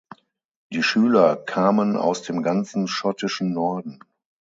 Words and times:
Die 0.73 0.81
Schüler 0.81 1.35
kamen 1.35 1.95
aus 1.95 2.23
dem 2.23 2.41
ganzen 2.41 2.87
schottischen 2.87 3.53
Norden. 3.53 3.99